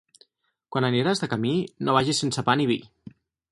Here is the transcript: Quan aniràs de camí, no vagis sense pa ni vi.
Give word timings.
Quan 0.75 0.87
aniràs 0.87 1.21
de 1.25 1.29
camí, 1.35 1.53
no 1.85 1.97
vagis 1.99 2.25
sense 2.25 2.47
pa 2.51 2.59
ni 2.63 2.69
vi. 2.75 2.81